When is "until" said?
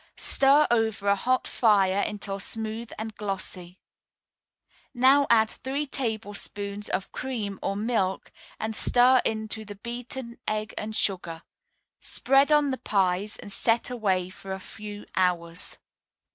2.07-2.39